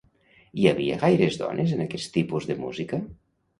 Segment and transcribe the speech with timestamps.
[0.61, 3.03] Hi havia gaires dones en aquest tipus de música?